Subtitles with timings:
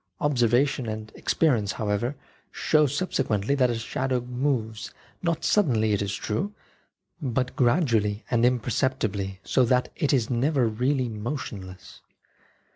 [0.19, 2.15] Observation and ex perience, however,
[2.51, 6.55] show subsequently that a shadow moves not suddenly, it is true,
[7.21, 12.01] but gradu ally and imperceptibly, so that it is never really motionless.